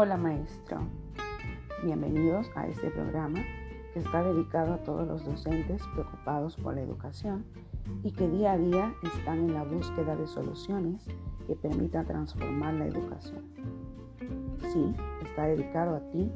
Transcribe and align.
Hola 0.00 0.16
maestro, 0.16 0.78
bienvenidos 1.82 2.48
a 2.54 2.68
este 2.68 2.88
programa 2.88 3.40
que 3.92 3.98
está 3.98 4.22
dedicado 4.22 4.74
a 4.74 4.82
todos 4.84 5.08
los 5.08 5.24
docentes 5.24 5.82
preocupados 5.92 6.54
por 6.54 6.76
la 6.76 6.82
educación 6.82 7.44
y 8.04 8.12
que 8.12 8.28
día 8.28 8.52
a 8.52 8.58
día 8.58 8.94
están 9.02 9.38
en 9.40 9.54
la 9.54 9.64
búsqueda 9.64 10.14
de 10.14 10.28
soluciones 10.28 11.04
que 11.48 11.56
permitan 11.56 12.06
transformar 12.06 12.74
la 12.74 12.86
educación. 12.86 13.42
Sí, 14.72 14.94
está 15.24 15.46
dedicado 15.46 15.96
a 15.96 16.10
ti, 16.12 16.30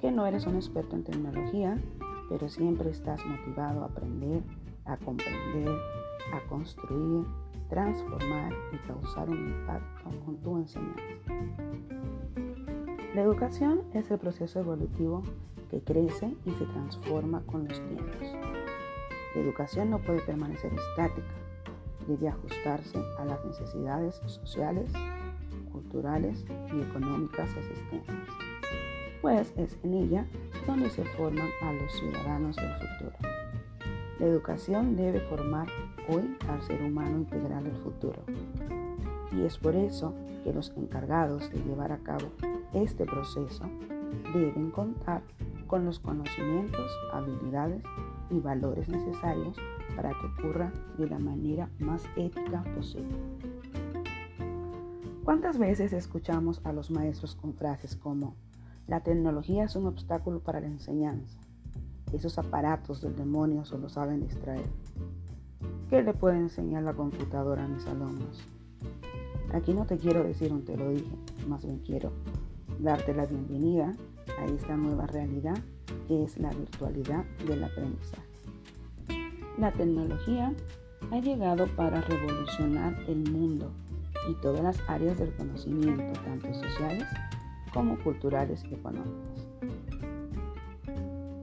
que 0.00 0.10
no 0.10 0.26
eres 0.26 0.48
un 0.48 0.56
experto 0.56 0.96
en 0.96 1.04
tecnología, 1.04 1.80
pero 2.28 2.48
siempre 2.48 2.90
estás 2.90 3.24
motivado 3.24 3.82
a 3.82 3.86
aprender, 3.86 4.42
a 4.86 4.96
comprender, 4.96 5.70
a 6.34 6.48
construir, 6.48 7.24
transformar 7.68 8.52
y 8.72 8.88
causar 8.88 9.30
un 9.30 9.38
impacto 9.38 10.10
con 10.24 10.36
tu 10.38 10.56
enseñanza. 10.56 12.17
La 13.14 13.22
educación 13.22 13.82
es 13.94 14.10
el 14.10 14.18
proceso 14.18 14.60
evolutivo 14.60 15.22
que 15.70 15.80
crece 15.80 16.34
y 16.44 16.50
se 16.50 16.66
transforma 16.66 17.42
con 17.46 17.66
los 17.66 17.80
tiempos. 17.88 18.22
La 19.34 19.40
educación 19.40 19.90
no 19.90 19.98
puede 19.98 20.20
permanecer 20.20 20.70
estática, 20.74 21.26
debe 22.06 22.28
ajustarse 22.28 22.98
a 23.18 23.24
las 23.24 23.42
necesidades 23.46 24.16
sociales, 24.26 24.92
culturales 25.72 26.44
y 26.74 26.82
económicas 26.82 27.48
existentes, 27.56 28.34
pues 29.22 29.54
es 29.56 29.78
en 29.84 29.94
ella 29.94 30.26
donde 30.66 30.90
se 30.90 31.04
forman 31.04 31.48
a 31.62 31.72
los 31.72 31.92
ciudadanos 31.92 32.56
del 32.56 32.74
futuro. 32.74 33.16
La 34.20 34.26
educación 34.26 34.96
debe 34.96 35.20
formar 35.20 35.68
hoy 36.08 36.36
al 36.48 36.60
ser 36.62 36.82
humano 36.82 37.18
integral 37.18 37.64
del 37.64 37.76
futuro. 37.76 38.22
Y 39.32 39.42
es 39.42 39.56
por 39.56 39.76
eso 39.76 40.12
que 40.48 40.54
los 40.54 40.72
encargados 40.78 41.50
de 41.50 41.58
llevar 41.62 41.92
a 41.92 41.98
cabo 41.98 42.28
este 42.72 43.04
proceso 43.04 43.64
deben 44.32 44.70
contar 44.70 45.22
con 45.66 45.84
los 45.84 45.98
conocimientos, 45.98 46.90
habilidades 47.12 47.82
y 48.30 48.40
valores 48.40 48.88
necesarios 48.88 49.56
para 49.94 50.10
que 50.10 50.26
ocurra 50.26 50.72
de 50.96 51.06
la 51.06 51.18
manera 51.18 51.68
más 51.80 52.02
ética 52.16 52.64
posible. 52.74 53.14
¿Cuántas 55.22 55.58
veces 55.58 55.92
escuchamos 55.92 56.62
a 56.64 56.72
los 56.72 56.90
maestros 56.90 57.34
con 57.34 57.52
frases 57.52 57.94
como, 57.94 58.34
la 58.86 59.00
tecnología 59.00 59.64
es 59.64 59.76
un 59.76 59.86
obstáculo 59.86 60.40
para 60.40 60.60
la 60.60 60.68
enseñanza? 60.68 61.38
Esos 62.10 62.38
aparatos 62.38 63.02
del 63.02 63.14
demonio 63.14 63.66
solo 63.66 63.90
saben 63.90 64.22
distraer. 64.22 64.70
¿Qué 65.90 66.02
le 66.02 66.14
puede 66.14 66.38
enseñar 66.38 66.84
la 66.84 66.94
computadora 66.94 67.66
a 67.66 67.68
mis 67.68 67.86
alumnos? 67.86 68.48
Aquí 69.52 69.72
no 69.72 69.86
te 69.86 69.96
quiero 69.96 70.22
decir 70.24 70.52
un 70.52 70.62
te 70.64 70.76
lo 70.76 70.90
dije, 70.90 71.10
más 71.48 71.64
bien 71.64 71.78
quiero 71.78 72.12
darte 72.78 73.14
la 73.14 73.24
bienvenida 73.24 73.94
a 74.38 74.44
esta 74.44 74.76
nueva 74.76 75.06
realidad 75.06 75.56
que 76.06 76.22
es 76.22 76.36
la 76.38 76.50
virtualidad 76.50 77.24
del 77.46 77.64
aprendizaje. 77.64 78.22
La 79.58 79.72
tecnología 79.72 80.52
ha 81.10 81.18
llegado 81.20 81.66
para 81.76 82.02
revolucionar 82.02 82.94
el 83.08 83.30
mundo 83.30 83.70
y 84.28 84.34
todas 84.34 84.62
las 84.62 84.80
áreas 84.88 85.18
del 85.18 85.32
conocimiento, 85.34 86.20
tanto 86.24 86.52
sociales 86.52 87.04
como 87.72 87.98
culturales 88.00 88.62
y 88.64 88.74
económicas. 88.74 89.46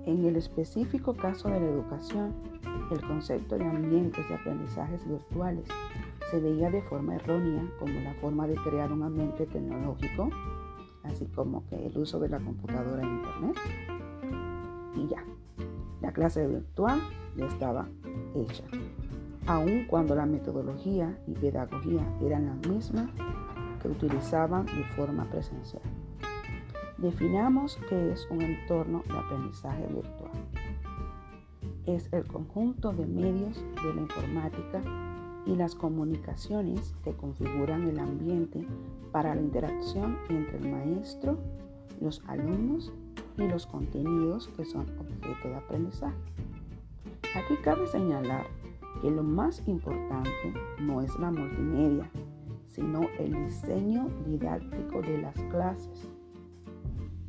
En 0.05 0.23
el 0.25 0.35
específico 0.35 1.15
caso 1.15 1.49
de 1.49 1.59
la 1.59 1.65
educación, 1.65 2.33
el 2.91 3.01
concepto 3.01 3.57
de 3.57 3.65
ambientes 3.65 4.27
de 4.29 4.35
aprendizajes 4.35 5.07
virtuales 5.07 5.67
se 6.31 6.39
veía 6.39 6.69
de 6.69 6.81
forma 6.83 7.15
errónea 7.15 7.63
como 7.79 7.99
la 8.01 8.13
forma 8.15 8.47
de 8.47 8.55
crear 8.55 8.91
un 8.91 9.03
ambiente 9.03 9.45
tecnológico 9.45 10.29
así 11.07 11.25
como 11.27 11.65
que 11.67 11.87
el 11.87 11.97
uso 11.97 12.19
de 12.19 12.29
la 12.29 12.39
computadora 12.39 13.03
en 13.03 13.09
internet. 13.09 13.57
Y 14.95 15.07
ya, 15.07 15.23
la 16.01 16.11
clase 16.11 16.47
virtual 16.47 16.99
ya 17.35 17.45
estaba 17.45 17.87
hecha, 18.35 18.63
aun 19.47 19.85
cuando 19.87 20.15
la 20.15 20.25
metodología 20.25 21.17
y 21.27 21.33
pedagogía 21.33 22.01
eran 22.21 22.45
las 22.45 22.67
mismas 22.67 23.09
que 23.81 23.89
utilizaban 23.89 24.65
de 24.65 24.83
forma 24.95 25.25
presencial. 25.29 25.83
Definamos 26.97 27.77
qué 27.89 28.13
es 28.13 28.25
un 28.29 28.41
entorno 28.41 29.03
de 29.07 29.17
aprendizaje 29.17 29.85
virtual. 29.87 30.31
Es 31.85 32.11
el 32.13 32.25
conjunto 32.25 32.93
de 32.93 33.05
medios 33.05 33.63
de 33.83 33.93
la 33.93 34.01
informática 34.01 34.81
y 35.45 35.55
las 35.55 35.75
comunicaciones 35.75 36.95
que 37.03 37.13
configuran 37.13 37.87
el 37.87 37.99
ambiente 37.99 38.65
para 39.11 39.35
la 39.35 39.41
interacción 39.41 40.17
entre 40.29 40.57
el 40.57 40.69
maestro, 40.69 41.37
los 42.01 42.21
alumnos 42.27 42.91
y 43.37 43.47
los 43.47 43.67
contenidos 43.67 44.47
que 44.49 44.65
son 44.65 44.85
objeto 44.99 45.49
de 45.49 45.55
aprendizaje. 45.55 46.17
Aquí 47.35 47.55
cabe 47.63 47.85
señalar 47.87 48.45
que 49.01 49.11
lo 49.11 49.23
más 49.23 49.67
importante 49.67 50.53
no 50.79 51.01
es 51.01 51.13
la 51.19 51.31
multimedia, 51.31 52.09
sino 52.71 53.01
el 53.19 53.45
diseño 53.45 54.09
didáctico 54.25 55.01
de 55.01 55.21
las 55.21 55.35
clases. 55.51 56.09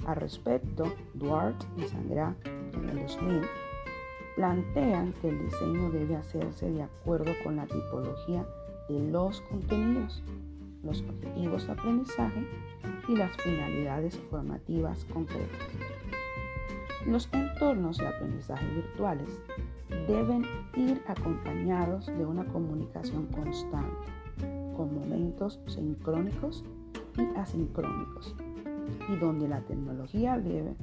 Al 0.06 0.16
respecto, 0.16 0.84
Duarte 1.14 1.66
y 1.76 1.82
Sangra 1.82 2.36
en 2.72 2.88
el 2.88 3.06
2000 3.06 3.42
plantean 4.36 5.14
que 5.14 5.30
el 5.30 5.38
diseño 5.46 5.90
debe 5.90 6.14
hacerse 6.14 6.70
de 6.70 6.82
acuerdo 6.82 7.32
con 7.42 7.56
la 7.56 7.66
tipología 7.66 8.46
de 8.88 9.00
los 9.10 9.40
contenidos, 9.40 10.22
los 10.84 11.02
objetivos 11.02 11.66
de 11.66 11.72
aprendizaje 11.72 12.46
y 13.08 13.16
las 13.16 13.34
finalidades 13.38 14.16
formativas 14.30 15.04
concretas. 15.06 15.68
Los 17.06 17.28
entornos 17.32 17.96
de 17.96 18.06
aprendizaje 18.06 18.66
virtuales 18.74 19.40
deben 20.06 20.44
ir 20.76 21.00
acompañados 21.06 22.06
de 22.06 22.26
una 22.26 22.44
comunicación 22.44 23.26
constante, 23.26 24.06
con 24.76 24.94
momentos 24.94 25.58
sincrónicos 25.66 26.62
y 27.16 27.38
asincrónicos, 27.38 28.34
y 29.08 29.16
donde 29.16 29.48
la 29.48 29.60
tecnología 29.62 30.36
debe 30.36 30.74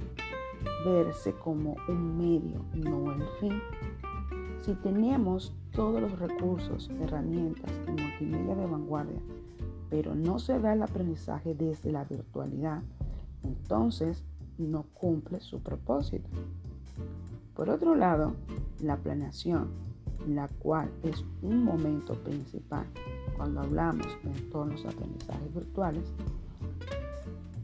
verse 0.86 1.34
como 1.34 1.76
un 1.88 2.18
medio, 2.18 2.66
no 2.74 3.12
el 3.12 3.24
fin. 3.40 3.62
Si 4.62 4.74
tenemos 4.76 5.54
todos 5.72 6.02
los 6.02 6.18
recursos, 6.20 6.90
herramientas 7.02 7.72
y 7.88 7.92
multimedia 7.92 8.56
de 8.56 8.66
vanguardia, 8.66 9.20
pero 9.90 10.16
no 10.16 10.40
se 10.40 10.60
da 10.60 10.74
el 10.74 10.84
aprendizaje 10.84 11.54
desde 11.54 11.92
la 11.92 12.04
virtualidad, 12.06 12.82
entonces 13.44 14.24
no 14.58 14.84
cumple 14.94 15.40
su 15.40 15.62
propósito. 15.62 16.30
Por 17.56 17.70
otro 17.70 17.96
lado, 17.96 18.34
la 18.82 18.98
planeación, 18.98 19.70
la 20.28 20.48
cual 20.48 20.90
es 21.04 21.24
un 21.42 21.64
momento 21.64 22.16
principal 22.24 22.86
cuando 23.36 23.62
hablamos 23.62 24.08
de 24.24 24.32
entornos 24.32 24.84
de 24.84 24.90
aprendizaje 24.90 25.50
virtuales, 25.54 26.14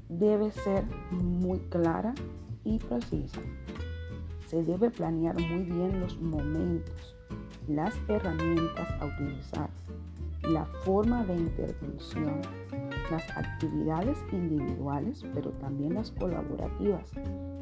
debe 0.09 0.51
ser 0.51 0.83
muy 1.11 1.59
clara 1.59 2.13
y 2.63 2.79
precisa. 2.79 3.41
Se 4.47 4.63
debe 4.63 4.89
planear 4.89 5.35
muy 5.35 5.63
bien 5.63 5.99
los 5.99 6.19
momentos, 6.19 7.15
las 7.67 7.95
herramientas 8.07 8.89
a 8.99 9.05
utilizar, 9.05 9.69
la 10.43 10.65
forma 10.83 11.23
de 11.25 11.35
intervención, 11.35 12.41
las 13.11 13.29
actividades 13.37 14.17
individuales, 14.31 15.23
pero 15.33 15.51
también 15.51 15.93
las 15.93 16.11
colaborativas, 16.11 17.11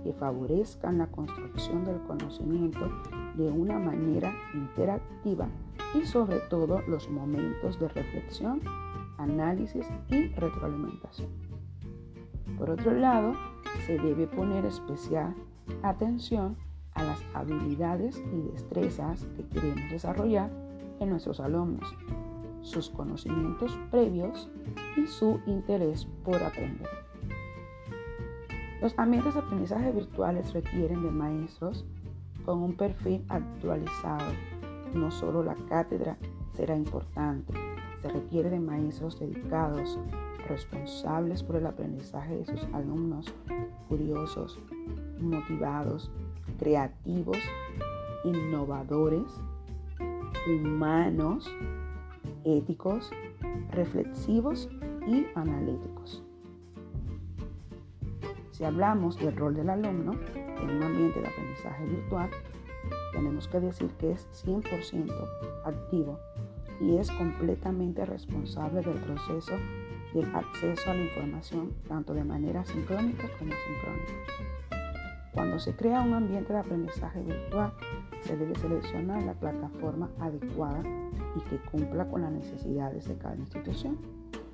que 0.04 0.14
favorezcan 0.14 1.00
la 1.00 1.08
construcción 1.08 1.84
del 1.84 2.00
conocimiento 2.04 2.90
de 3.36 3.50
una 3.50 3.80
manera 3.80 4.34
interactiva 4.54 5.48
y 5.94 6.06
sobre 6.06 6.40
todo 6.50 6.82
los 6.88 7.10
momentos 7.10 7.80
de 7.80 7.88
reflexión, 7.90 8.62
análisis 9.18 9.86
y 10.10 10.28
retroalimentación. 10.30 11.30
Por 12.58 12.70
otro 12.70 12.94
lado, 12.94 13.34
se 13.86 13.98
debe 13.98 14.28
poner 14.28 14.66
especial 14.66 15.36
atención 15.84 16.58
a 16.94 17.04
las 17.04 17.24
habilidades 17.34 18.18
y 18.18 18.52
destrezas 18.52 19.26
que 19.36 19.46
queremos 19.48 19.92
desarrollar 19.92 20.50
en 21.00 21.10
nuestros 21.10 21.40
alumnos, 21.40 21.96
sus 22.62 22.90
conocimientos 22.90 23.78
previos 23.92 24.50
y 24.96 25.06
su 25.08 25.40
interés 25.46 26.08
por 26.24 26.42
aprender. 26.42 26.90
Los 28.82 28.98
ambientes 28.98 29.34
de 29.34 29.40
aprendizaje 29.40 29.92
virtuales 29.92 30.54
requieren 30.54 31.04
de 31.04 31.12
maestros 31.12 31.86
con 32.46 32.62
un 32.62 32.74
perfil 32.76 33.24
actualizado. 33.30 34.32
No 34.94 35.12
solo 35.12 35.44
la 35.44 35.56
cátedra 35.68 36.18
será 36.54 36.76
importante, 36.76 37.54
se 38.02 38.10
requiere 38.10 38.50
de 38.50 38.60
maestros 38.60 39.20
dedicados 39.20 40.00
responsables 40.48 41.44
por 41.44 41.58
el 41.58 41.66
aprendizaje 41.66 42.38
de 42.38 42.46
sus 42.46 42.64
alumnos, 42.74 43.34
curiosos, 43.88 44.60
motivados, 45.20 46.12
creativos, 46.60 47.38
innovadores, 48.24 49.26
humanos, 50.48 51.50
éticos, 52.44 53.12
reflexivos 53.72 54.70
y 55.08 55.26
analíticos. 55.36 56.24
Si 58.52 58.64
hablamos 58.64 59.18
del 59.18 59.36
rol 59.36 59.56
del 59.56 59.70
alumno 59.70 60.14
en 60.36 60.70
un 60.70 60.84
ambiente 60.84 61.22
de 61.22 61.28
aprendizaje 61.28 61.86
virtual, 61.86 62.30
tenemos 63.14 63.48
que 63.48 63.60
decir 63.60 63.90
que 64.00 64.12
es 64.12 64.28
100% 64.46 65.14
activo 65.66 66.20
y 66.80 66.98
es 66.98 67.12
completamente 67.12 68.06
responsable 68.06 68.82
del 68.82 69.00
proceso 69.02 69.54
del 70.14 70.34
acceso 70.36 70.92
a 70.92 70.94
la 70.94 71.04
información 71.04 71.74
tanto 71.88 72.14
de 72.14 72.24
manera 72.24 72.64
sincrónica 72.66 73.28
como 73.38 73.52
sincrónica. 73.52 74.14
Cuando 75.34 75.60
se 75.60 75.76
crea 75.76 76.02
un 76.02 76.14
ambiente 76.14 76.52
de 76.52 76.60
aprendizaje 76.60 77.22
virtual, 77.22 77.72
se 78.22 78.36
debe 78.36 78.56
seleccionar 78.56 79.22
la 79.22 79.34
plataforma 79.34 80.10
adecuada 80.20 80.82
y 81.36 81.42
que 81.42 81.58
cumpla 81.70 82.08
con 82.10 82.22
las 82.22 82.32
necesidades 82.32 83.08
de 83.08 83.18
cada 83.18 83.36
institución. 83.36 83.98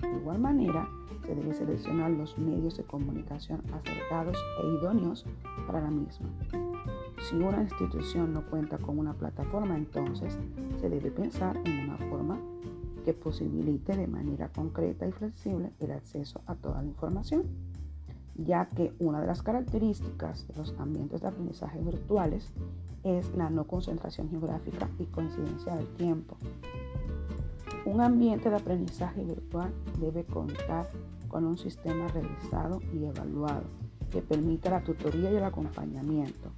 De 0.02 0.10
igual 0.10 0.40
manera, 0.40 0.86
se 1.26 1.34
debe 1.36 1.54
seleccionar 1.54 2.12
los 2.12 2.38
medios 2.38 2.76
de 2.76 2.84
comunicación 2.84 3.62
acertados 3.72 4.38
e 4.62 4.68
idóneos 4.68 5.26
para 5.66 5.80
la 5.80 5.90
misma. 5.90 6.28
Si 7.22 7.38
una 7.38 7.62
institución 7.62 8.34
no 8.34 8.46
cuenta 8.50 8.78
con 8.78 9.00
una 9.00 9.14
plataforma, 9.14 9.78
entonces 9.78 10.38
se 10.82 10.90
debe 10.90 11.12
pensar 11.12 11.58
en 11.64 11.90
una 11.90 11.98
forma 12.10 12.38
que 13.04 13.14
posibilite 13.14 13.96
de 13.96 14.08
manera 14.08 14.50
concreta 14.50 15.08
y 15.08 15.12
flexible 15.12 15.72
el 15.80 15.92
acceso 15.92 16.42
a 16.48 16.56
toda 16.56 16.82
la 16.82 16.88
información, 16.88 17.44
ya 18.36 18.66
que 18.70 18.94
una 19.00 19.22
de 19.22 19.28
las 19.28 19.44
características 19.44 20.48
de 20.48 20.56
los 20.56 20.74
ambientes 20.80 21.22
de 21.22 21.28
aprendizaje 21.28 21.80
virtuales 21.80 22.52
es 23.04 23.34
la 23.36 23.50
no 23.50 23.66
concentración 23.66 24.30
geográfica 24.30 24.90
y 24.98 25.06
coincidencia 25.06 25.76
del 25.76 25.88
tiempo. 25.96 26.38
Un 27.86 28.02
ambiente 28.02 28.50
de 28.50 28.56
aprendizaje 28.56 29.24
virtual 29.24 29.74
debe 30.00 30.24
contar 30.24 30.90
con 31.28 31.46
un 31.46 31.58
sistema 31.58 32.08
revisado 32.08 32.80
y 32.94 33.04
evaluado 33.04 33.64
que 34.10 34.22
permita 34.22 34.70
la 34.70 34.84
tutoría 34.84 35.32
y 35.32 35.36
el 35.36 35.44
acompañamiento 35.44 36.52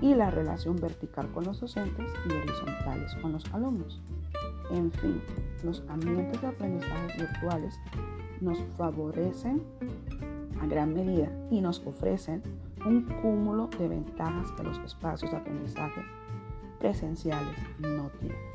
y 0.00 0.14
la 0.14 0.30
relación 0.30 0.76
vertical 0.76 1.30
con 1.32 1.44
los 1.44 1.60
docentes 1.60 2.10
y 2.28 2.32
horizontales 2.32 3.14
con 3.22 3.32
los 3.32 3.44
alumnos. 3.54 4.00
En 4.70 4.90
fin, 4.90 5.20
los 5.64 5.82
ambientes 5.88 6.40
de 6.40 6.46
aprendizaje 6.46 7.18
virtuales 7.18 7.78
nos 8.40 8.58
favorecen 8.76 9.62
a 10.60 10.66
gran 10.66 10.94
medida 10.94 11.30
y 11.50 11.60
nos 11.60 11.84
ofrecen 11.86 12.42
un 12.86 13.02
cúmulo 13.22 13.68
de 13.78 13.88
ventajas 13.88 14.50
que 14.52 14.62
los 14.62 14.78
espacios 14.78 15.30
de 15.30 15.36
aprendizaje 15.36 16.02
presenciales 16.78 17.56
no 17.78 18.10
tienen. 18.20 18.52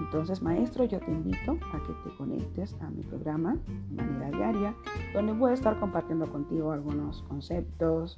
Entonces, 0.00 0.42
maestro, 0.42 0.84
yo 0.84 0.98
te 0.98 1.10
invito 1.10 1.52
a 1.52 1.82
que 1.86 1.92
te 2.04 2.16
conectes 2.16 2.74
a 2.80 2.90
mi 2.90 3.02
programa 3.02 3.56
de 3.90 4.02
manera 4.02 4.36
diaria, 4.36 4.74
donde 5.12 5.32
voy 5.32 5.52
a 5.52 5.54
estar 5.54 5.78
compartiendo 5.78 6.26
contigo 6.26 6.72
algunos 6.72 7.22
conceptos, 7.22 8.16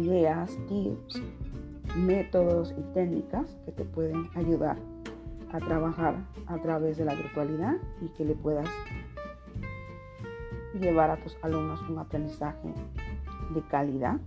ideas, 0.00 0.58
tips, 0.68 1.22
métodos 1.96 2.74
y 2.76 2.82
técnicas 2.94 3.56
que 3.64 3.72
te 3.72 3.84
pueden 3.84 4.28
ayudar 4.34 4.78
a 5.52 5.58
trabajar 5.60 6.16
a 6.46 6.58
través 6.58 6.96
de 6.96 7.04
la 7.04 7.14
virtualidad 7.14 7.74
y 8.00 8.08
que 8.10 8.24
le 8.24 8.34
puedas 8.34 8.68
llevar 10.80 11.10
a 11.10 11.16
tus 11.18 11.36
alumnos 11.42 11.80
un 11.88 11.98
aprendizaje 11.98 12.72
de 13.54 13.62
calidad 13.62 14.18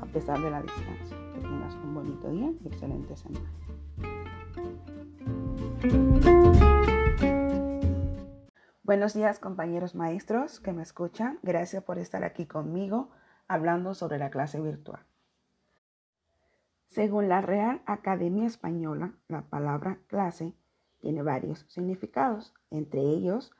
a 0.00 0.06
pesar 0.06 0.40
de 0.40 0.50
la 0.50 0.62
distancia. 0.62 1.16
Que 1.34 1.40
tengas 1.40 1.74
un 1.74 1.94
bonito 1.94 2.30
día 2.30 2.50
y 2.62 2.68
excelente 2.68 3.16
semana. 3.16 3.52
Buenos 8.82 9.12
días 9.12 9.38
compañeros 9.38 9.94
maestros 9.94 10.60
que 10.60 10.72
me 10.72 10.82
escuchan. 10.82 11.38
Gracias 11.42 11.84
por 11.84 11.98
estar 11.98 12.24
aquí 12.24 12.46
conmigo 12.46 13.10
hablando 13.46 13.94
sobre 13.94 14.18
la 14.18 14.30
clase 14.30 14.60
virtual. 14.60 15.04
Según 16.88 17.28
la 17.28 17.42
Real 17.42 17.82
Academia 17.84 18.46
Española, 18.46 19.12
la 19.28 19.42
palabra 19.42 19.98
clase 20.06 20.54
tiene 21.00 21.22
varios 21.22 21.66
significados, 21.68 22.54
entre 22.70 23.00
ellos 23.02 23.52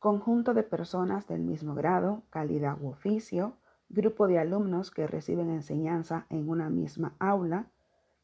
conjunto 0.00 0.52
de 0.52 0.64
personas 0.64 1.28
del 1.28 1.42
mismo 1.42 1.76
grado, 1.76 2.24
calidad 2.30 2.76
u 2.82 2.88
oficio, 2.88 3.56
grupo 3.88 4.26
de 4.26 4.40
alumnos 4.40 4.90
que 4.90 5.06
reciben 5.06 5.50
enseñanza 5.50 6.26
en 6.28 6.48
una 6.48 6.68
misma 6.68 7.14
aula, 7.20 7.70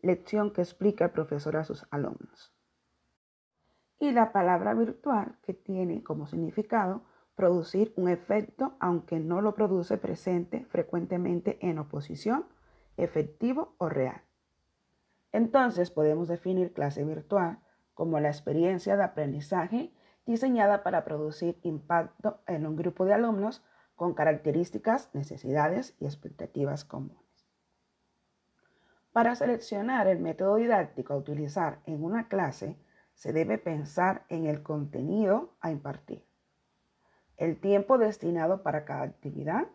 lección 0.02 0.52
que 0.52 0.62
explica 0.62 1.04
el 1.04 1.10
profesor 1.12 1.56
a 1.56 1.62
sus 1.62 1.86
alumnos. 1.92 2.52
Y 4.00 4.10
la 4.10 4.32
palabra 4.32 4.74
virtual, 4.74 5.38
que 5.42 5.54
tiene 5.54 6.02
como 6.02 6.26
significado 6.26 7.02
producir 7.36 7.92
un 7.94 8.08
efecto 8.08 8.74
aunque 8.80 9.20
no 9.20 9.40
lo 9.40 9.54
produce 9.54 9.96
presente 9.96 10.64
frecuentemente 10.64 11.58
en 11.60 11.78
oposición 11.78 12.46
efectivo 12.98 13.74
o 13.78 13.88
real. 13.88 14.22
Entonces 15.32 15.90
podemos 15.90 16.28
definir 16.28 16.72
clase 16.72 17.04
virtual 17.04 17.60
como 17.94 18.20
la 18.20 18.28
experiencia 18.28 18.96
de 18.96 19.04
aprendizaje 19.04 19.92
diseñada 20.26 20.82
para 20.82 21.04
producir 21.04 21.58
impacto 21.62 22.40
en 22.46 22.66
un 22.66 22.76
grupo 22.76 23.04
de 23.04 23.14
alumnos 23.14 23.64
con 23.96 24.14
características, 24.14 25.10
necesidades 25.14 25.96
y 25.98 26.04
expectativas 26.04 26.84
comunes. 26.84 27.48
Para 29.12 29.34
seleccionar 29.34 30.06
el 30.06 30.20
método 30.20 30.56
didáctico 30.56 31.14
a 31.14 31.16
utilizar 31.16 31.80
en 31.86 32.04
una 32.04 32.28
clase, 32.28 32.78
se 33.14 33.32
debe 33.32 33.58
pensar 33.58 34.24
en 34.28 34.46
el 34.46 34.62
contenido 34.62 35.56
a 35.60 35.72
impartir, 35.72 36.24
el 37.36 37.58
tiempo 37.58 37.98
destinado 37.98 38.62
para 38.62 38.84
cada 38.84 39.02
actividad, 39.02 39.66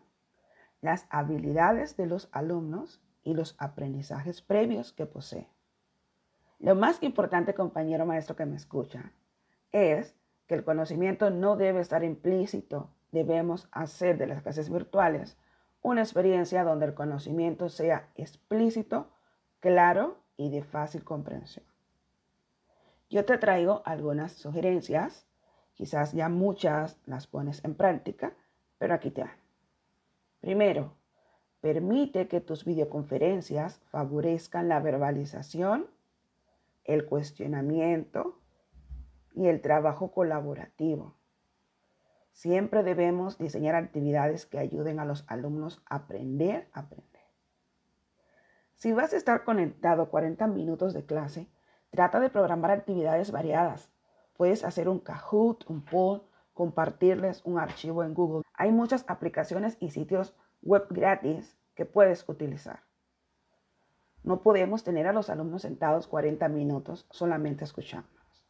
las 0.80 1.06
habilidades 1.10 1.96
de 1.98 2.06
los 2.06 2.30
alumnos 2.32 3.03
y 3.24 3.34
los 3.34 3.56
aprendizajes 3.58 4.42
previos 4.42 4.92
que 4.92 5.06
posee. 5.06 5.48
Lo 6.58 6.74
más 6.74 7.02
importante, 7.02 7.54
compañero 7.54 8.06
maestro 8.06 8.36
que 8.36 8.46
me 8.46 8.56
escucha, 8.56 9.12
es 9.72 10.14
que 10.46 10.54
el 10.54 10.64
conocimiento 10.64 11.30
no 11.30 11.56
debe 11.56 11.80
estar 11.80 12.04
implícito. 12.04 12.90
Debemos 13.10 13.68
hacer 13.72 14.18
de 14.18 14.26
las 14.26 14.42
clases 14.42 14.70
virtuales 14.70 15.36
una 15.82 16.02
experiencia 16.02 16.64
donde 16.64 16.86
el 16.86 16.94
conocimiento 16.94 17.68
sea 17.68 18.08
explícito, 18.14 19.10
claro 19.60 20.18
y 20.36 20.50
de 20.50 20.62
fácil 20.62 21.04
comprensión. 21.04 21.66
Yo 23.10 23.24
te 23.24 23.38
traigo 23.38 23.82
algunas 23.84 24.32
sugerencias, 24.32 25.26
quizás 25.74 26.12
ya 26.12 26.28
muchas 26.28 26.98
las 27.06 27.26
pones 27.26 27.62
en 27.64 27.74
práctica, 27.74 28.34
pero 28.78 28.94
aquí 28.94 29.10
te 29.10 29.22
van. 29.22 29.36
Primero, 30.40 30.94
Permite 31.64 32.28
que 32.28 32.42
tus 32.42 32.66
videoconferencias 32.66 33.80
favorezcan 33.86 34.68
la 34.68 34.80
verbalización, 34.80 35.86
el 36.84 37.06
cuestionamiento 37.06 38.38
y 39.34 39.46
el 39.46 39.62
trabajo 39.62 40.12
colaborativo. 40.12 41.14
Siempre 42.32 42.82
debemos 42.82 43.38
diseñar 43.38 43.76
actividades 43.76 44.44
que 44.44 44.58
ayuden 44.58 45.00
a 45.00 45.06
los 45.06 45.24
alumnos 45.26 45.80
a 45.86 45.94
aprender 45.94 46.68
a 46.74 46.80
aprender. 46.80 47.22
Si 48.74 48.92
vas 48.92 49.14
a 49.14 49.16
estar 49.16 49.44
conectado 49.44 50.10
40 50.10 50.46
minutos 50.48 50.92
de 50.92 51.06
clase, 51.06 51.48
trata 51.88 52.20
de 52.20 52.28
programar 52.28 52.72
actividades 52.72 53.32
variadas. 53.32 53.88
Puedes 54.36 54.64
hacer 54.64 54.86
un 54.86 54.98
Kahoot, 54.98 55.64
un 55.70 55.82
poll, 55.82 56.24
compartirles 56.52 57.40
un 57.46 57.58
archivo 57.58 58.04
en 58.04 58.12
Google. 58.12 58.42
Hay 58.52 58.70
muchas 58.70 59.06
aplicaciones 59.08 59.78
y 59.80 59.88
sitios 59.88 60.36
web 60.64 60.86
gratis 60.90 61.56
que 61.74 61.84
puedes 61.84 62.26
utilizar. 62.28 62.80
No 64.22 64.40
podemos 64.42 64.82
tener 64.82 65.06
a 65.06 65.12
los 65.12 65.28
alumnos 65.28 65.62
sentados 65.62 66.06
40 66.06 66.48
minutos 66.48 67.06
solamente 67.10 67.64
escuchándonos. 67.64 68.46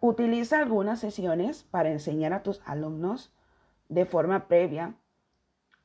Utiliza 0.00 0.58
algunas 0.58 1.00
sesiones 1.00 1.64
para 1.64 1.90
enseñar 1.90 2.32
a 2.32 2.42
tus 2.42 2.62
alumnos 2.64 3.34
de 3.88 4.06
forma 4.06 4.48
previa 4.48 4.94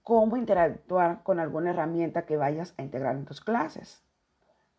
cómo 0.04 0.38
interactuar 0.38 1.24
con 1.24 1.40
alguna 1.40 1.72
herramienta 1.72 2.26
que 2.26 2.38
vayas 2.38 2.74
a 2.78 2.84
integrar 2.84 3.16
en 3.16 3.26
tus 3.26 3.42
clases. 3.42 4.04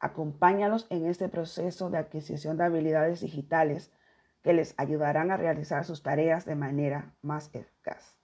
Acompáñalos 0.01 0.87
en 0.91 1.07
este 1.07 1.29
proceso 1.29 1.91
de 1.91 1.99
adquisición 1.99 2.57
de 2.57 2.65
habilidades 2.65 3.21
digitales 3.21 3.93
que 4.43 4.55
les 4.55 4.75
ayudarán 4.79 5.31
a 5.31 5.37
realizar 5.37 5.85
sus 5.85 6.03
tareas 6.03 6.45
de 6.45 6.57
manera 6.57 7.15
más 7.23 7.51
eficaz. 7.55 8.22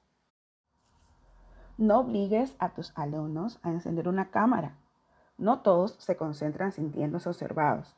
No 1.78 2.00
obligues 2.00 2.56
a 2.58 2.70
tus 2.70 2.92
alumnos 2.99 3.61
a 3.62 3.70
encender 3.70 4.08
una 4.08 4.32
cámara. 4.32 4.73
No 5.37 5.61
todos 5.61 5.92
se 6.00 6.16
concentran 6.16 6.73
sintiéndose 6.73 7.28
observados. 7.28 7.94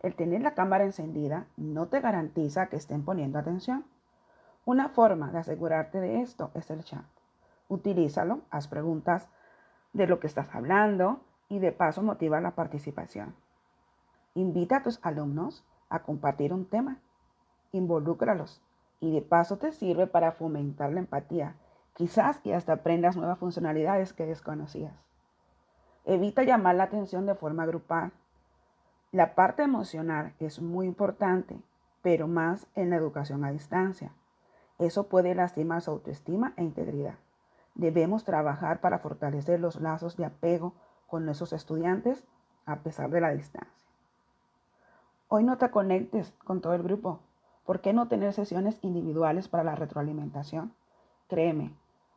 El 0.00 0.16
tener 0.16 0.42
la 0.42 0.54
cámara 0.54 0.82
encendida 0.82 1.46
no 1.56 1.86
te 1.86 2.00
garantiza 2.00 2.66
que 2.66 2.74
estén 2.74 3.04
poniendo 3.04 3.38
atención. 3.38 3.84
Una 4.64 4.88
forma 4.88 5.30
de 5.30 5.38
asegurarte 5.38 6.00
de 6.00 6.20
esto 6.20 6.50
es 6.54 6.68
el 6.70 6.82
chat. 6.82 7.04
Utilízalo, 7.68 8.40
haz 8.50 8.66
preguntas 8.66 9.28
de 9.92 10.08
lo 10.08 10.18
que 10.18 10.26
estás 10.26 10.52
hablando 10.52 11.20
y 11.48 11.60
de 11.60 11.70
paso 11.70 12.02
motiva 12.02 12.40
la 12.40 12.56
participación. 12.56 13.36
Invita 14.34 14.78
a 14.78 14.82
tus 14.82 14.98
alumnos 15.04 15.64
a 15.90 16.00
compartir 16.00 16.52
un 16.52 16.64
tema. 16.64 16.98
Involúcralos 17.70 18.60
y 18.98 19.12
de 19.12 19.22
paso 19.22 19.58
te 19.58 19.70
sirve 19.70 20.08
para 20.08 20.32
fomentar 20.32 20.92
la 20.92 20.98
empatía 20.98 21.54
Quizás 21.96 22.40
y 22.44 22.52
hasta 22.52 22.74
aprendas 22.74 23.16
nuevas 23.16 23.38
funcionalidades 23.38 24.12
que 24.12 24.26
desconocías. 24.26 24.92
Evita 26.04 26.42
llamar 26.42 26.74
la 26.74 26.84
atención 26.84 27.24
de 27.24 27.34
forma 27.34 27.64
grupal. 27.64 28.12
La 29.12 29.34
parte 29.34 29.62
emocional 29.62 30.34
es 30.38 30.60
muy 30.60 30.86
importante, 30.86 31.58
pero 32.02 32.28
más 32.28 32.66
en 32.74 32.90
la 32.90 32.96
educación 32.96 33.44
a 33.44 33.50
distancia. 33.50 34.12
Eso 34.78 35.08
puede 35.08 35.34
lastimar 35.34 35.80
su 35.80 35.90
autoestima 35.90 36.52
e 36.56 36.64
integridad. 36.64 37.14
Debemos 37.74 38.24
trabajar 38.24 38.80
para 38.80 38.98
fortalecer 38.98 39.58
los 39.58 39.80
lazos 39.80 40.18
de 40.18 40.26
apego 40.26 40.74
con 41.06 41.24
nuestros 41.24 41.54
estudiantes 41.54 42.24
a 42.66 42.80
pesar 42.80 43.08
de 43.08 43.22
la 43.22 43.30
distancia. 43.30 43.72
Hoy 45.28 45.44
no 45.44 45.56
te 45.56 45.70
conectes 45.70 46.34
con 46.44 46.60
todo 46.60 46.74
el 46.74 46.82
grupo. 46.82 47.20
¿Por 47.64 47.80
qué 47.80 47.94
no 47.94 48.06
tener 48.06 48.34
sesiones 48.34 48.78
individuales 48.82 49.48
para 49.48 49.64
la 49.64 49.74
retroalimentación? 49.74 50.74
Créeme, 51.28 51.72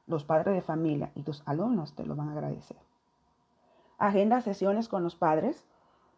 los 0.09 0.25
padres 0.25 0.55
de 0.55 0.61
familia 0.61 1.11
y 1.15 1.23
tus 1.23 1.43
alumnos 1.45 1.95
te 1.95 2.05
lo 2.05 2.15
van 2.15 2.29
a 2.29 2.33
agradecer. 2.33 2.77
Agenda 3.97 4.41
sesiones 4.41 4.89
con 4.89 5.03
los 5.03 5.15
padres 5.15 5.65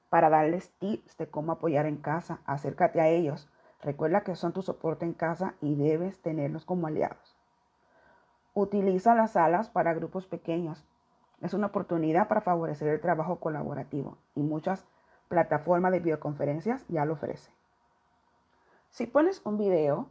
para 0.09 0.29
darles 0.29 0.71
tips 0.79 1.17
de 1.17 1.29
cómo 1.29 1.51
apoyar 1.51 1.85
en 1.85 1.97
casa. 1.97 2.39
Acércate 2.45 3.01
a 3.01 3.09
ellos. 3.09 3.49
Recuerda 3.81 4.21
que 4.21 4.35
son 4.35 4.53
tu 4.53 4.61
soporte 4.61 5.05
en 5.05 5.13
casa 5.13 5.55
y 5.61 5.75
debes 5.75 6.19
tenerlos 6.21 6.65
como 6.65 6.87
aliados. 6.87 7.37
Utiliza 8.53 9.13
las 9.15 9.31
salas 9.31 9.69
para 9.69 9.93
grupos 9.93 10.25
pequeños. 10.25 10.85
Es 11.41 11.53
una 11.53 11.67
oportunidad 11.67 12.27
para 12.27 12.41
favorecer 12.41 12.87
el 12.87 13.01
trabajo 13.01 13.39
colaborativo 13.39 14.17
y 14.35 14.41
muchas 14.41 14.85
plataformas 15.27 15.91
de 15.91 15.99
videoconferencias 15.99 16.85
ya 16.87 17.03
lo 17.05 17.13
ofrecen. 17.13 17.53
Si 18.89 19.05
pones 19.07 19.41
un 19.45 19.57
video, 19.57 20.09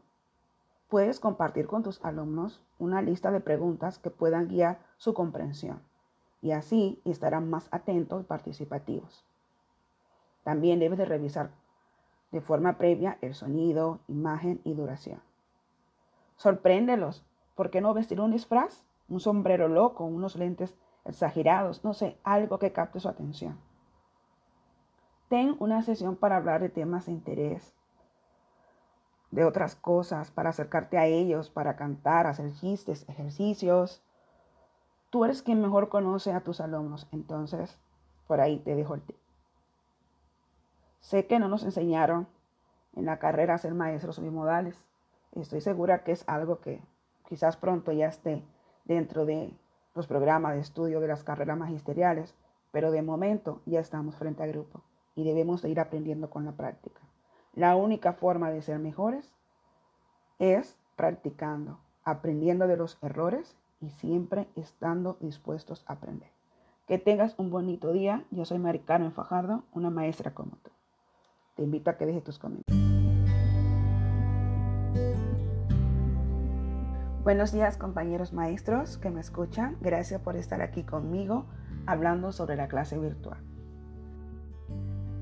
Puedes 0.91 1.21
compartir 1.21 1.69
con 1.69 1.85
tus 1.85 2.05
alumnos 2.05 2.61
una 2.81 3.01
lista 3.01 3.31
de 3.31 3.41
preguntas 3.41 4.01
que 4.01 4.11
puedan 4.11 4.49
guiar 4.49 4.81
su 4.97 5.15
comprensión 5.15 5.81
y 6.43 6.51
así 6.51 7.01
estarán 7.05 7.49
más 7.49 7.69
atentos 7.71 8.23
y 8.23 8.25
participativos. 8.25 9.25
También 10.43 10.81
debes 10.81 10.99
de 10.99 11.05
revisar 11.05 11.53
de 12.33 12.41
forma 12.41 12.77
previa 12.77 13.19
el 13.21 13.35
sonido, 13.35 14.01
imagen 14.09 14.61
y 14.65 14.75
duración. 14.75 15.23
Sorpréndelos. 16.35 17.25
¿Por 17.55 17.71
qué 17.71 17.81
no 17.81 17.95
vestir 17.95 18.21
un 18.21 18.33
disfraz? 18.33 18.85
Un 19.09 19.21
sombrero 19.21 19.69
loco, 19.69 20.05
unos 20.05 20.35
lentes 20.35 20.77
exagerados, 21.05 21.85
no 21.85 21.95
sé, 21.95 22.19
algo 22.25 22.59
que 22.59 22.73
capte 22.73 22.99
su 22.99 23.09
atención. 23.09 23.61
Ten 25.29 25.55
una 25.61 25.83
sesión 25.83 26.17
para 26.17 26.37
hablar 26.37 26.61
de 26.61 26.69
temas 26.69 27.07
de 27.07 27.13
interés 27.13 27.75
de 29.31 29.45
otras 29.45 29.77
cosas, 29.77 30.31
para 30.31 30.51
acercarte 30.51 30.99
a 30.99 31.07
ellos, 31.07 31.51
para 31.51 31.77
cantar, 31.77 32.27
hacer 32.27 32.53
chistes, 32.55 33.09
ejercicios. 33.09 34.03
Tú 35.11 35.25
eres 35.25 35.43
quien 35.43 35.61
mejor 35.61 35.89
conoce 35.89 36.33
a 36.33 36.41
tus 36.41 36.61
alumnos, 36.61 37.07
entonces 37.13 37.79
por 38.27 38.41
ahí 38.41 38.59
te 38.59 38.75
dejo 38.75 38.95
el 38.95 39.03
tip. 39.03 39.17
Sé 41.01 41.27
que 41.27 41.39
no 41.39 41.49
nos 41.49 41.65
enseñaron 41.65 42.29
en 42.95 43.07
la 43.07 43.19
carrera 43.19 43.55
a 43.55 43.59
ser 43.59 43.75
maestros 43.75 44.21
bimodales. 44.21 44.77
Estoy 45.33 45.61
segura 45.61 46.05
que 46.05 46.13
es 46.13 46.29
algo 46.29 46.61
que 46.61 46.83
quizás 47.29 47.57
pronto 47.57 47.93
ya 47.93 48.09
esté 48.09 48.43
dentro 48.85 49.25
de 49.25 49.53
los 49.95 50.07
programas 50.07 50.55
de 50.55 50.61
estudio 50.61 51.01
de 51.01 51.09
las 51.09 51.25
carreras 51.25 51.57
magisteriales, 51.57 52.35
pero 52.71 52.91
de 52.91 53.03
momento 53.03 53.61
ya 53.67 53.81
estamos 53.81 54.17
frente 54.17 54.43
a 54.43 54.47
grupo 54.47 54.83
y 55.15 55.25
debemos 55.25 55.63
de 55.63 55.71
ir 55.71 55.81
aprendiendo 55.81 56.31
con 56.31 56.45
la 56.45 56.53
práctica. 56.53 57.00
La 57.55 57.75
única 57.75 58.13
forma 58.13 58.51
de 58.51 58.63
ser 58.63 58.79
mejores 58.79 59.33
es 60.39 60.79
practicando, 60.95 61.81
aprendiendo 62.05 62.69
de 62.69 62.77
los 62.77 62.97
errores 63.03 63.57
y 63.81 63.91
siempre 63.91 64.47
estando 64.55 65.17
dispuestos 65.21 65.85
a 65.87 65.95
aprender. 65.95 66.31
Que 66.87 66.99
tengas 66.99 67.37
un 67.39 67.51
bonito 67.51 67.93
día. 67.93 68.25
Yo 68.31 68.45
soy 68.45 68.59
Maricano 68.59 69.05
en 69.05 69.13
Fajardo, 69.13 69.65
una 69.73 69.91
maestra 69.91 70.33
como 70.33 70.53
tú. 70.63 70.71
Te 71.57 71.65
invito 71.65 71.91
a 71.91 71.97
que 71.97 72.07
dejes 72.07 72.23
tus 72.23 72.39
comentarios. 72.39 72.81
Buenos 77.25 77.53
días 77.53 77.77
compañeros 77.77 78.33
maestros 78.33 78.97
que 78.97 79.11
me 79.11 79.21
escuchan. 79.21 79.77
Gracias 79.81 80.21
por 80.21 80.37
estar 80.37 80.63
aquí 80.63 80.85
conmigo 80.85 81.47
hablando 81.87 82.33
sobre 82.33 82.57
la 82.57 82.69
clase 82.69 82.99
virtual. 82.99 83.50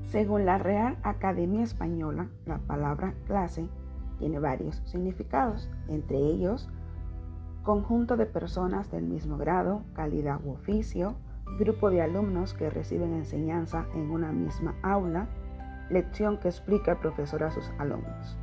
Según 0.09 0.43
la 0.47 0.57
Real 0.57 0.97
Academia 1.03 1.61
Española, 1.61 2.29
la 2.47 2.57
palabra 2.57 3.13
clase 3.27 3.69
tiene 4.17 4.39
varios 4.39 4.81
significados, 4.85 5.69
entre 5.87 6.17
ellos 6.17 6.67
conjunto 7.61 8.17
de 8.17 8.25
personas 8.25 8.89
del 8.89 9.03
mismo 9.03 9.37
grado, 9.37 9.83
calidad 9.93 10.39
u 10.43 10.53
oficio, 10.53 11.13
grupo 11.59 11.91
de 11.91 12.01
alumnos 12.01 12.55
que 12.55 12.71
reciben 12.71 13.13
enseñanza 13.13 13.85
en 13.93 14.09
una 14.09 14.31
misma 14.31 14.73
aula, 14.81 15.27
lección 15.91 16.39
que 16.39 16.47
explica 16.47 16.93
el 16.93 16.97
profesor 16.97 17.43
a 17.43 17.51
sus 17.51 17.69
alumnos. 17.77 18.35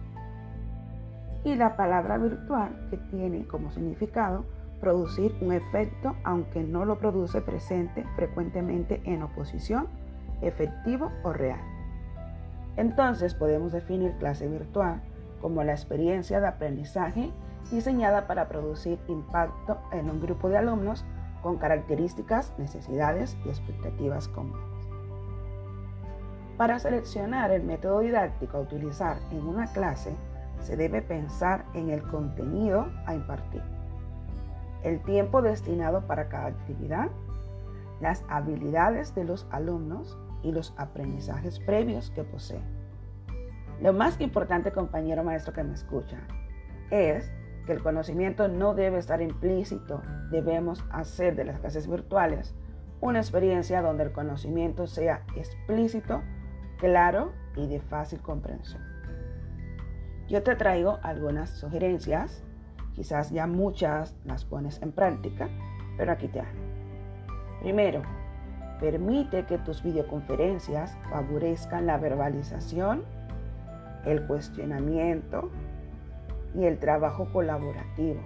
Y 1.42 1.56
la 1.56 1.76
palabra 1.76 2.16
virtual 2.16 2.87
que 2.90 2.96
tiene 2.96 3.44
como 3.49 3.73
significado 3.73 4.44
producir 4.80 5.35
un 5.40 5.52
efecto 5.52 6.14
aunque 6.23 6.62
no 6.62 6.85
lo 6.85 7.00
produce 7.00 7.40
presente 7.40 8.04
frecuentemente 8.14 9.00
en 9.04 9.25
oposición 9.25 9.88
efectivo 10.43 11.12
o 11.23 11.33
real. 11.33 11.61
Entonces 12.76 13.35
podemos 13.35 13.73
definir 13.73 14.12
clase 14.19 14.49
virtual 14.49 15.00
como 15.40 15.64
la 15.64 15.73
experiencia 15.73 16.40
de 16.40 16.49
aprendizaje 16.49 17.33
diseñada 17.71 18.26
para 18.26 18.49
producir 18.49 18.99
impacto 19.09 19.78
en 19.93 20.11
un 20.11 20.21
grupo 20.21 20.49
de 20.49 20.59
alumnos 20.59 21.05
con 21.43 21.59
características, 21.59 22.52
necesidades 22.59 23.37
y 23.45 23.49
expectativas 23.49 24.28
comunes. 24.28 24.76
Para 26.57 26.78
seleccionar 26.78 27.50
el 27.50 27.62
método 27.64 28.00
didáctico 28.00 28.57
a 28.57 28.61
utilizar 28.61 29.19
en 29.31 29.47
una 29.47 29.66
clase, 29.73 30.14
se 30.61 30.76
debe 30.76 31.02
pensar 31.02 31.64
en 31.75 31.90
el 31.90 32.02
contenido 32.02 32.87
a 33.05 33.14
impartir, 33.14 33.62
el 34.83 35.02
tiempo 35.02 35.43
destinado 35.43 36.07
para 36.07 36.28
cada 36.28 36.47
actividad, 36.47 37.09
las 38.00 38.25
habilidades 38.28 39.14
de 39.14 39.25
los 39.25 39.47
alumnos 39.50 40.16
y 40.43 40.52
los 40.52 40.75
aprendizajes 40.76 41.59
previos 41.61 42.11
que 42.11 42.25
posee. 42.25 42.62
Lo 43.81 43.93
más 43.93 44.21
importante, 44.21 44.73
compañero 44.73 45.23
maestro 45.23 45.52
que 45.52 45.62
me 45.62 45.75
escucha, 45.75 46.19
es 46.90 47.31
que 47.66 47.73
el 47.73 47.83
conocimiento 47.83 48.49
no 48.49 48.75
debe 48.75 48.99
estar 48.99 49.21
implícito. 49.21 50.00
Debemos 50.31 50.85
hacer 50.90 51.37
de 51.37 51.45
las 51.45 51.61
clases 51.61 51.88
virtuales 51.88 52.55
una 53.00 53.19
experiencia 53.19 53.83
donde 53.83 54.05
el 54.05 54.12
conocimiento 54.12 54.87
sea 54.87 55.25
explícito, 55.37 56.23
claro 56.78 57.33
y 57.57 57.66
de 57.66 57.81
fácil 57.81 58.21
comprensión. 58.21 58.83
Yo 60.28 60.43
te 60.43 60.57
traigo 60.57 60.99
algunas 61.02 61.50
sugerencias, 61.50 62.43
quizás 62.95 63.31
ya 63.31 63.47
muchas 63.47 64.16
las 64.25 64.45
pones 64.45 64.81
en 64.83 64.93
práctica, 64.93 65.49
pero 65.97 66.12
aquí 66.12 66.28
te 66.28 66.40
hago. 66.40 66.59
Primero, 67.61 68.02
Permite 68.80 69.47
que 69.47 69.59
tus 69.59 69.83
videoconferencias 69.83 70.97
favorezcan 71.11 71.87
la 71.87 71.97
verbalización, 71.97 73.04
el 74.04 74.26
cuestionamiento 74.26 75.50
y 76.54 76.64
el 76.64 76.78
trabajo 76.78 77.28
colaborativo. 77.33 78.21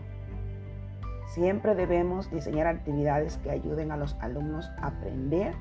Siempre 1.28 1.76
debemos 1.76 2.28
diseñar 2.30 2.66
actividades 2.66 3.38
que 3.38 3.50
ayuden 3.50 3.92
a 3.92 3.96
los 3.96 4.16
alumnos 4.20 4.68
a 4.78 4.88
aprender. 4.88 5.54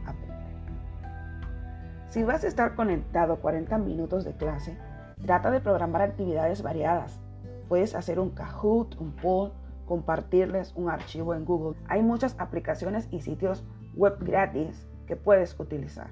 Si 2.07 2.23
vas 2.23 2.43
a 2.43 2.47
estar 2.47 2.73
conectado 2.73 3.39
40 3.39 3.77
minutos 3.77 4.25
de 4.25 4.33
clase, 4.33 4.75
trata 5.23 5.51
de 5.51 5.59
programar 5.59 6.01
actividades 6.01 6.63
variadas. 6.63 7.19
Puedes 7.67 7.93
hacer 7.93 8.19
un 8.19 8.31
Kahoot, 8.31 8.99
un 8.99 9.11
poll, 9.11 9.51
compartirles 9.85 10.73
un 10.75 10.89
archivo 10.89 11.35
en 11.35 11.45
Google. 11.45 11.79
Hay 11.87 12.01
muchas 12.01 12.35
aplicaciones 12.39 13.07
y 13.11 13.21
sitios 13.21 13.63
web 13.99 14.17
gratis 14.21 14.87
que 15.07 15.17
puedes 15.17 15.59
utilizar. 15.59 16.07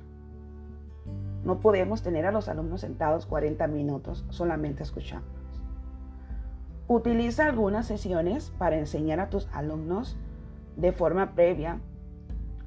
No 1.45 1.61
podemos 1.61 2.03
tener 2.03 2.25
a 2.25 2.31
los 2.33 2.49
alumnos 2.49 2.81
sentados 2.81 3.25
40 3.25 3.65
minutos 3.67 4.25
solamente 4.29 4.83
escuchándonos. 4.83 5.63
Utiliza 6.89 7.45
algunas 7.45 7.87
sesiones 7.87 8.51
para 8.57 8.77
enseñar 8.77 9.21
a 9.21 9.29
tus 9.29 9.47
alumnos 9.53 10.17
de 10.75 10.91
forma 10.91 11.33
previa 11.33 11.79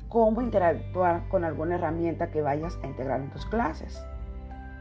cómo 0.08 0.40
interactuar 0.40 1.28
con 1.28 1.44
alguna 1.44 1.74
herramienta 1.74 2.30
que 2.30 2.40
vayas 2.40 2.78
a 2.82 2.86
integrar 2.86 3.20
en 3.20 3.30
tus 3.30 3.44
clases. 3.44 4.02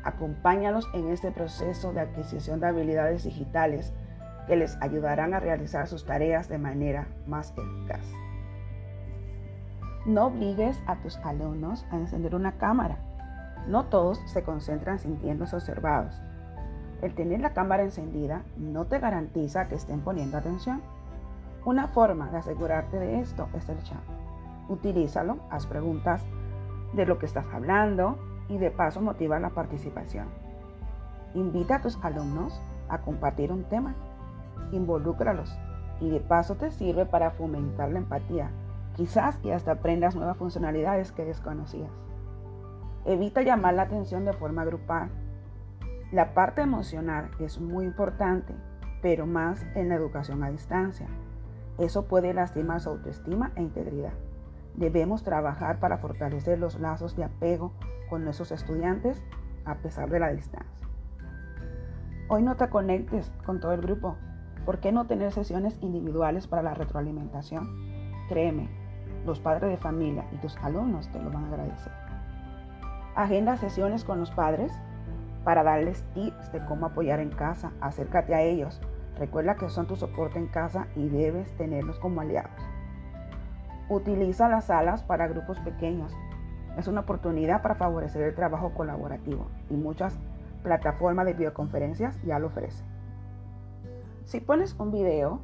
Acompáñalos 0.04 0.88
en 0.94 1.10
este 1.10 1.32
proceso 1.32 1.92
de 1.92 2.00
adquisición 2.00 2.62
de 2.62 2.68
habilidades 2.68 3.26
digitales 3.26 3.94
que 4.48 4.56
les 4.56 4.78
ayudarán 4.82 5.34
a 5.34 5.42
realizar 5.42 5.88
sus 5.88 6.06
tareas 6.06 6.48
de 6.48 6.58
manera 6.58 7.08
más 7.28 7.54
eficaz. 7.58 8.29
No 10.10 10.26
obligues 10.26 10.82
a 10.88 10.96
tus 10.96 11.18
alumnos 11.18 11.86
a 11.92 11.96
encender 11.96 12.34
una 12.34 12.54
cámara. 12.54 12.98
No 13.68 13.86
todos 13.86 14.20
se 14.26 14.42
concentran 14.42 14.98
sintiéndose 14.98 15.56
observados. 15.56 16.20
El 17.04 17.14
tener 17.14 17.42
la 17.42 17.54
cámara 17.54 17.84
encendida 17.84 18.42
no 18.58 18.86
te 18.86 18.98
garantiza 18.98 19.68
que 19.70 19.76
estén 19.76 20.02
poniendo 20.02 20.36
atención. 20.36 20.82
Una 21.64 21.90
forma 21.90 22.32
de 22.32 22.38
asegurarte 22.38 22.98
de 22.98 23.20
esto 23.20 23.50
es 23.54 23.70
el 23.70 23.84
chat. 23.84 24.00
Utilízalo, 24.68 25.38
haz 25.52 25.68
preguntas 25.68 26.24
de 26.94 27.06
lo 27.06 27.20
que 27.20 27.28
estás 27.28 27.46
hablando 27.54 28.18
y 28.50 28.58
de 28.58 28.72
paso 28.72 29.02
motiva 29.02 29.40
la 29.40 29.52
participación. 29.52 30.26
Invita 31.36 31.76
a 31.76 31.82
tus 31.84 32.04
alumnos 32.04 32.60
a 32.90 32.98
compartir 32.98 33.52
un 33.52 33.66
tema, 33.66 33.94
involúcralos 34.72 35.56
y 36.02 36.10
de 36.10 36.20
paso 36.20 36.56
te 36.56 36.72
sirve 36.72 37.06
para 37.06 37.30
fomentar 37.30 37.92
la 37.92 38.00
empatía. 38.00 38.50
Quizás 38.96 39.38
que 39.38 39.54
hasta 39.54 39.74
aprendas 39.74 40.16
nuevas 40.16 40.38
funcionalidades 40.38 41.12
que 41.12 41.26
desconocías. 41.26 41.92
Evita 43.06 43.42
llamar 43.42 43.74
la 43.74 43.84
atención 43.84 44.26
de 44.26 44.34
forma 44.34 44.66
grupal. 44.66 45.10
La 46.12 46.34
parte 46.34 46.62
emocional 46.62 47.32
es 47.40 47.60
muy 47.60 47.86
importante, 47.86 48.54
pero 49.02 49.26
más 49.26 49.66
en 49.76 49.90
la 49.90 49.96
educación 49.96 50.44
a 50.44 50.52
distancia. 50.52 51.08
Eso 51.78 52.06
puede 52.06 52.34
lastimar 52.34 52.82
su 52.82 52.90
autoestima 52.90 53.52
e 53.56 53.62
integridad. 53.62 54.14
Debemos 54.76 55.24
trabajar 55.24 55.80
para 55.80 55.98
fortalecer 55.98 56.60
los 56.60 56.80
lazos 56.80 57.16
de 57.16 57.24
apego 57.24 57.72
con 58.10 58.24
nuestros 58.24 58.52
estudiantes 58.52 59.22
a 59.66 59.76
pesar 59.76 60.10
de 60.10 60.20
la 60.20 60.30
distancia. 60.32 60.88
Hoy 62.28 62.44
no 62.44 62.56
te 62.56 62.70
conectes 62.70 63.32
con 63.46 63.60
todo 63.60 63.74
el 63.74 63.82
grupo. 63.82 64.16
¿Por 64.66 64.80
qué 64.80 64.92
no 64.92 65.08
tener 65.08 65.32
sesiones 65.32 65.78
individuales 65.82 66.48
para 66.48 66.62
la 66.62 66.74
retroalimentación? 66.74 67.68
Créeme, 68.28 68.70
los 69.26 69.40
padres 69.40 69.70
de 69.70 69.78
familia 69.78 70.26
y 70.32 70.38
tus 70.38 70.56
alumnos 70.58 71.08
te 71.12 71.20
lo 71.20 71.32
van 71.32 71.46
a 71.46 71.48
agradecer. 71.50 71.92
Agenda 73.16 73.58
sesiones 73.58 74.04
con 74.04 74.20
los 74.20 74.32
padres 74.32 74.72
para 75.44 75.64
darles 75.64 76.04
tips 76.14 76.52
de 76.52 76.64
cómo 76.66 76.86
apoyar 76.86 77.20
en 77.20 77.32
casa. 77.32 77.72
Acércate 77.82 78.36
a 78.36 78.42
ellos. 78.42 78.82
Recuerda 79.18 79.56
que 79.56 79.70
son 79.70 79.88
tu 79.88 79.96
soporte 79.96 80.40
en 80.40 80.48
casa 80.48 80.88
y 80.96 81.10
debes 81.10 81.52
tenerlos 81.58 82.00
como 82.00 82.22
aliados. 82.22 82.52
Utiliza 83.90 84.48
las 84.48 84.66
salas 84.66 85.04
para 85.04 85.28
grupos 85.28 85.60
pequeños. 85.60 86.16
Es 86.78 86.88
una 86.88 87.02
oportunidad 87.02 87.62
para 87.62 87.76
favorecer 87.76 88.22
el 88.22 88.36
trabajo 88.36 88.74
colaborativo 88.74 89.48
y 89.70 89.74
muchas 89.74 90.18
plataformas 90.64 91.26
de 91.26 91.34
videoconferencias 91.34 92.22
ya 92.24 92.40
lo 92.40 92.48
ofrecen. 92.48 92.86
Si 94.26 94.40
pones 94.40 94.76
un 94.80 94.92
video, 94.92 95.42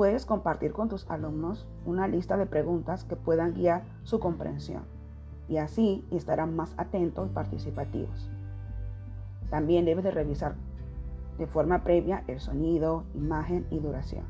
puedes 0.00 0.24
compartir 0.24 0.72
con 0.72 0.88
tus 0.88 1.06
alumnos 1.10 1.68
una 1.84 2.08
lista 2.08 2.38
de 2.38 2.46
preguntas 2.46 3.04
que 3.04 3.16
puedan 3.16 3.52
guiar 3.52 3.82
su 4.02 4.18
comprensión 4.18 4.84
y 5.46 5.58
así 5.58 6.06
estarán 6.10 6.56
más 6.56 6.72
atentos 6.78 7.28
y 7.28 7.34
participativos. 7.34 8.30
También 9.50 9.84
debes 9.84 10.02
de 10.02 10.10
revisar 10.10 10.54
de 11.36 11.46
forma 11.46 11.84
previa 11.84 12.24
el 12.28 12.40
sonido, 12.40 13.04
imagen 13.12 13.66
y 13.70 13.78
duración. 13.78 14.24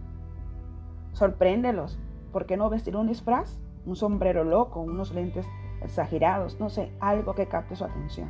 Sorpréndelos. 1.13 2.01
¿Por 2.33 2.47
qué 2.47 2.57
no 2.57 2.69
vestir 2.69 2.97
un 2.97 3.07
disfraz? 3.07 3.61
Un 3.87 3.95
sombrero 3.95 4.43
loco, 4.43 4.81
unos 4.81 5.15
lentes 5.15 5.47
exagerados, 5.85 6.59
no 6.59 6.69
sé, 6.69 6.91
algo 6.99 7.37
que 7.37 7.47
capte 7.47 7.77
su 7.77 7.85
atención. 7.85 8.29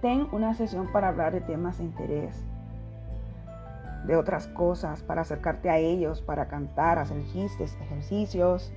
Ten 0.00 0.28
una 0.30 0.54
sesión 0.54 0.92
para 0.92 1.08
hablar 1.08 1.32
de 1.32 1.40
temas 1.40 1.78
de 1.78 1.84
interés, 1.86 2.46
de 4.06 4.16
otras 4.16 4.46
cosas, 4.48 5.02
para 5.02 5.22
acercarte 5.22 5.70
a 5.70 5.78
ellos, 5.78 6.20
para 6.22 6.48
cantar, 6.48 6.98
hacer 6.98 7.24
chistes, 7.32 7.76
ejercicios, 7.80 8.72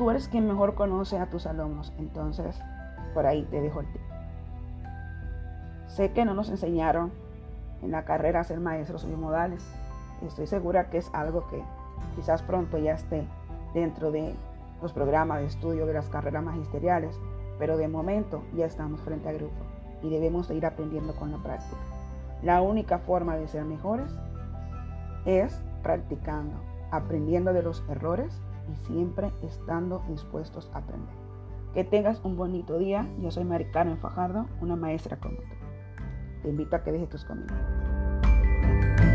Tú 0.00 0.08
eres 0.08 0.28
quien 0.28 0.48
mejor 0.48 0.76
conoce 0.76 1.18
a 1.18 1.28
tus 1.28 1.44
alumnos, 1.44 1.92
entonces 1.98 2.58
por 3.12 3.26
ahí 3.26 3.42
te 3.50 3.60
dejo 3.60 3.80
el 3.80 3.92
tip. 3.92 4.00
Sé 5.88 6.12
que 6.12 6.24
no 6.24 6.32
nos 6.32 6.48
enseñaron 6.48 7.12
en 7.82 7.90
la 7.90 8.06
carrera 8.06 8.40
a 8.40 8.44
ser 8.44 8.60
maestros 8.60 9.04
bimodales. 9.04 9.62
Estoy 10.26 10.46
segura 10.46 10.88
que 10.88 10.96
es 10.96 11.10
algo 11.12 11.46
que 11.48 11.62
quizás 12.16 12.40
pronto 12.40 12.78
ya 12.78 12.92
esté 12.92 13.26
dentro 13.74 14.10
de 14.10 14.34
los 14.80 14.94
programas 14.94 15.40
de 15.40 15.48
estudio 15.48 15.84
de 15.84 15.92
las 15.92 16.08
carreras 16.08 16.44
magisteriales, 16.44 17.14
pero 17.58 17.76
de 17.76 17.86
momento 17.86 18.42
ya 18.56 18.64
estamos 18.64 19.02
frente 19.02 19.28
a 19.28 19.32
grupo 19.32 19.66
y 20.02 20.08
debemos 20.08 20.48
de 20.48 20.54
ir 20.54 20.64
aprendiendo 20.64 21.14
con 21.14 21.30
la 21.30 21.36
práctica. 21.36 21.99
La 22.42 22.62
única 22.62 22.98
forma 22.98 23.36
de 23.36 23.48
ser 23.48 23.64
mejores 23.64 24.10
es 25.26 25.62
practicando, 25.82 26.54
aprendiendo 26.90 27.52
de 27.52 27.62
los 27.62 27.84
errores 27.88 28.40
y 28.72 28.76
siempre 28.86 29.30
estando 29.42 30.02
dispuestos 30.08 30.70
a 30.72 30.78
aprender. 30.78 31.14
Que 31.74 31.84
tengas 31.84 32.24
un 32.24 32.36
bonito 32.36 32.78
día. 32.78 33.06
Yo 33.20 33.30
soy 33.30 33.44
Mari 33.44 33.66
Carmen 33.66 33.98
Fajardo, 33.98 34.46
una 34.60 34.74
maestra 34.74 35.18
como 35.18 35.36
tú. 35.36 35.54
Te 36.42 36.48
invito 36.48 36.76
a 36.76 36.82
que 36.82 36.92
dejes 36.92 37.10
tus 37.10 37.24
comentarios. 37.24 39.09